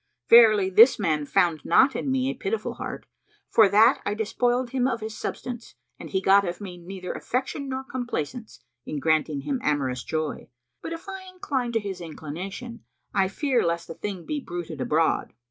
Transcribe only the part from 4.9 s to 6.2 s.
his substance and